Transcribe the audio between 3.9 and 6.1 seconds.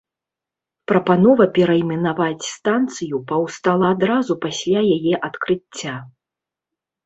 адразу пасля яе адкрыцця.